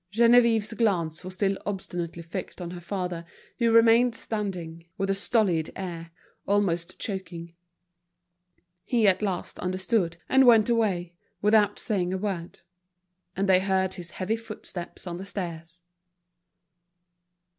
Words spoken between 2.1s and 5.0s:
fixed on her father, who remained standing,